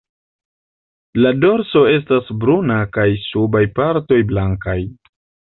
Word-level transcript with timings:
La 1.25 1.31
dorso 1.43 1.83
estas 1.97 2.33
bruna 2.45 2.79
kaj 2.97 3.07
subaj 3.27 3.65
partoj 3.79 4.21
blankaj. 4.33 4.79